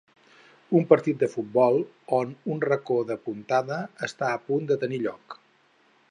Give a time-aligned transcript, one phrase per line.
[0.77, 1.77] Un partit de futbol
[2.19, 3.77] on un racó de puntada
[4.11, 5.37] està a punt de tenir lloc.